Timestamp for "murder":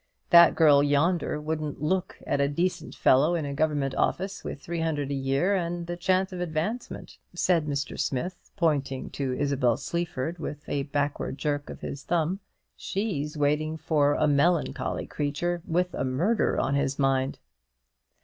16.03-16.59